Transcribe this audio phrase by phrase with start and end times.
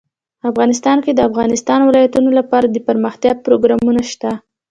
[0.49, 4.31] افغانستان کې د د افغانستان ولايتونه لپاره دپرمختیا پروګرامونه شته.